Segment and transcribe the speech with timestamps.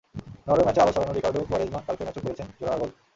[0.47, 2.89] Norway ম্যাচে আলো ছড়ানো রিকার্ডো কুয়ারেজমা কালকের ম্যাচেও করেছেন জোড়া গোল।